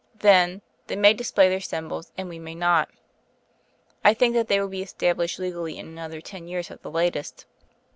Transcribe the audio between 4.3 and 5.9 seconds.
that they will be established legally in